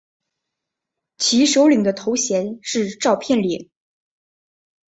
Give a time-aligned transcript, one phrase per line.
[1.19, 3.69] 其首领的头衔是召片领。